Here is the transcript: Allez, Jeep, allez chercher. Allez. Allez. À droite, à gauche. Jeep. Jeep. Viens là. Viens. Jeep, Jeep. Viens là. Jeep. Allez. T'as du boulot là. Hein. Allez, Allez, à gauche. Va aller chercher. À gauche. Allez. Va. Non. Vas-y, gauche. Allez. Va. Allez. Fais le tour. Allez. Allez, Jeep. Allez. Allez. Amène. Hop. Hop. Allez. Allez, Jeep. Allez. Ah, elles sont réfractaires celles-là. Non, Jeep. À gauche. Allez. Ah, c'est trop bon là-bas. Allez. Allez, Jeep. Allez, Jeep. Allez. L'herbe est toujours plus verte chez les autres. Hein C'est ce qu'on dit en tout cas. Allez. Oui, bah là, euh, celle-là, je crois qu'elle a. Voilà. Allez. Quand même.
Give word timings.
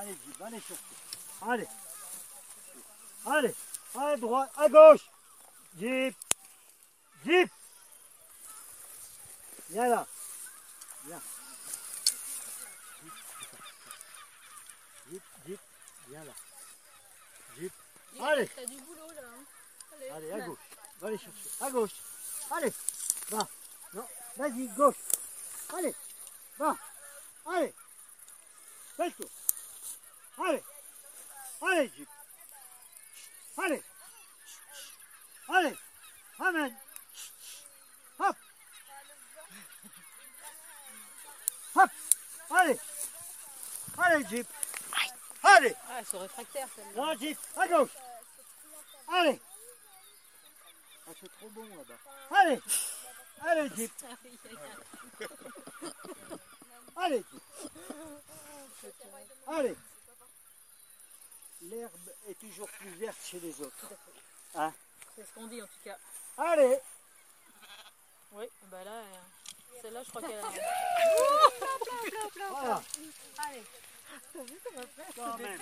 Allez, 0.00 0.16
Jeep, 0.24 0.40
allez 0.40 0.60
chercher. 0.60 0.82
Allez. 1.42 1.68
Allez. 3.26 3.54
À 3.94 4.16
droite, 4.16 4.50
à 4.56 4.68
gauche. 4.70 5.10
Jeep. 5.78 6.16
Jeep. 7.26 7.50
Viens 9.68 9.88
là. 9.88 10.06
Viens. 11.04 11.20
Jeep, 15.10 15.22
Jeep. 15.46 15.60
Viens 16.08 16.24
là. 16.24 16.32
Jeep. 17.58 17.72
Allez. 18.22 18.48
T'as 18.48 18.64
du 18.64 18.80
boulot 18.80 19.10
là. 19.14 19.22
Hein. 19.22 19.44
Allez, 19.92 20.08
Allez, 20.08 20.32
à 20.32 20.46
gauche. 20.46 20.58
Va 21.02 21.08
aller 21.08 21.18
chercher. 21.18 21.50
À 21.60 21.70
gauche. 21.70 21.94
Allez. 22.52 22.72
Va. 23.28 23.46
Non. 23.92 24.08
Vas-y, 24.38 24.66
gauche. 24.68 24.96
Allez. 25.74 25.94
Va. 26.58 26.74
Allez. 27.44 27.74
Fais 28.96 29.06
le 29.06 29.12
tour. 29.12 29.30
Allez. 30.42 30.62
Allez, 31.60 31.92
Jeep. 31.96 32.08
Allez. 33.58 33.82
Allez. 35.48 35.76
Amène. 36.38 36.76
Hop. 38.18 38.36
Hop. 41.76 41.90
Allez. 42.50 42.80
Allez, 43.98 44.26
Jeep. 44.28 44.46
Allez. 45.42 45.74
Ah, 45.88 45.98
elles 45.98 46.06
sont 46.06 46.18
réfractaires 46.18 46.68
celles-là. 46.74 47.02
Non, 47.04 47.18
Jeep. 47.18 47.38
À 47.56 47.68
gauche. 47.68 47.90
Allez. 49.08 49.40
Ah, 51.06 51.12
c'est 51.20 51.38
trop 51.38 51.48
bon 51.50 51.66
là-bas. 51.68 51.98
Allez. 52.30 52.60
Allez, 53.42 53.70
Jeep. 53.76 53.92
Allez, 56.96 57.24
Jeep. 57.30 57.42
Allez. 59.46 59.76
L'herbe 61.62 62.10
est 62.28 62.38
toujours 62.38 62.68
plus 62.68 62.90
verte 62.90 63.18
chez 63.22 63.40
les 63.40 63.60
autres. 63.60 63.92
Hein 64.54 64.72
C'est 65.14 65.26
ce 65.26 65.32
qu'on 65.34 65.46
dit 65.46 65.60
en 65.60 65.66
tout 65.66 65.80
cas. 65.84 65.98
Allez. 66.38 66.78
Oui, 68.32 68.46
bah 68.70 68.82
là, 68.84 68.92
euh, 68.92 69.20
celle-là, 69.82 70.02
je 70.02 70.08
crois 70.10 70.22
qu'elle 70.22 70.38
a. 70.38 70.42
Voilà. 72.50 72.82
Allez. 73.38 73.62
Quand 75.16 75.38
même. 75.38 75.60